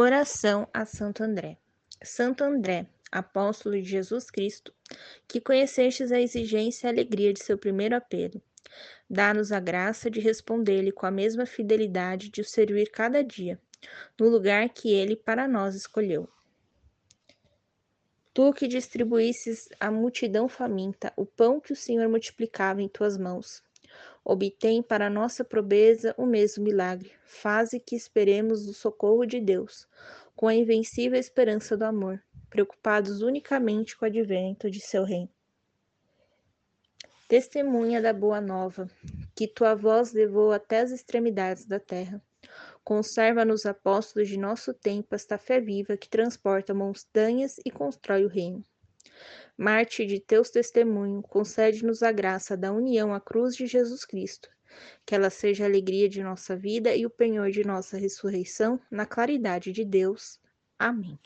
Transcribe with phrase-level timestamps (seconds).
[0.00, 1.58] Oração a Santo André.
[2.00, 4.72] Santo André, apóstolo de Jesus Cristo,
[5.26, 8.40] que conhecestes a exigência e a alegria de seu primeiro apelo,
[9.10, 13.60] dá-nos a graça de responder-lhe com a mesma fidelidade de o servir cada dia,
[14.16, 16.28] no lugar que ele para nós escolheu.
[18.32, 23.64] Tu que distribuísses à multidão faminta o pão que o Senhor multiplicava em tuas mãos,
[24.28, 27.10] obtém para nossa probeza o mesmo milagre.
[27.24, 29.88] Faze que esperemos o socorro de Deus,
[30.36, 35.30] com a invencível esperança do amor, preocupados unicamente com o advento de seu reino.
[37.26, 38.86] Testemunha da boa nova,
[39.34, 42.22] que tua voz levou até as extremidades da terra.
[42.84, 48.28] Conserva nos apóstolos de nosso tempo esta fé viva que transporta montanhas e constrói o
[48.28, 48.62] reino.
[49.58, 54.48] Marte de teus testemunhos, concede-nos a graça da união à cruz de Jesus Cristo,
[55.04, 59.04] que ela seja a alegria de nossa vida e o penhor de nossa ressurreição, na
[59.04, 60.40] claridade de Deus.
[60.78, 61.18] Amém.